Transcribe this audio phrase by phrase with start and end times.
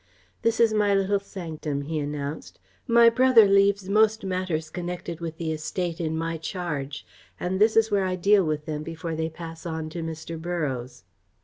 [0.41, 2.57] "This is my little sanctum," he announced.
[2.87, 7.05] "My brother leaves most matters connected with the estate in my charge,
[7.39, 10.41] and this is where I deal with them before they pass on to Mr.
[10.41, 11.03] Borroughes."